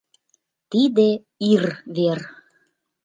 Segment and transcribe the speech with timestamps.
[0.69, 1.09] Тиде
[1.51, 1.63] ир
[1.95, 2.19] вер!..